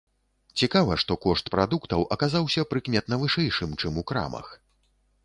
[0.59, 4.47] Цікава, што кошт прадуктаў аказаўся прыкметна вышэйшым чым у крамах.